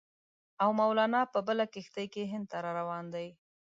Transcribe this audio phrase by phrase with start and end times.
[0.61, 3.27] او مولنا په بله کښتۍ کې هند ته را روان دی.